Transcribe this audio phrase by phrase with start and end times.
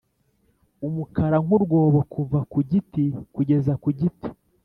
[0.87, 3.03] umukara nk'urwobo kuva ku giti
[3.33, 4.29] kugeza ku giti,